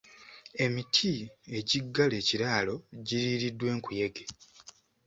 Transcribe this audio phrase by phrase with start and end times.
[0.63, 1.11] Emiti
[1.57, 2.75] egiggala ekiraalo
[3.07, 4.23] giriiriddwa enkuyege.